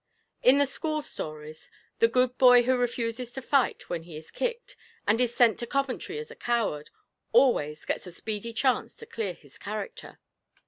In 0.41 0.57
the 0.57 0.65
school 0.65 1.03
stories, 1.03 1.69
the 1.99 2.07
good 2.07 2.35
boy 2.39 2.63
who 2.63 2.75
refuses 2.75 3.31
to 3.33 3.39
fight 3.43 3.87
when 3.87 4.01
he 4.01 4.17
is 4.17 4.31
kicked, 4.31 4.75
and 5.05 5.21
is 5.21 5.35
sent 5.35 5.59
to 5.59 5.67
Coventry 5.67 6.17
as 6.17 6.31
a 6.31 6.35
coward, 6.35 6.89
always 7.33 7.85
gets 7.85 8.07
a 8.07 8.11
speedy 8.11 8.51
chance 8.51 8.95
to 8.95 9.05
clear 9.05 9.33
his 9.35 9.59
character. 9.59 10.17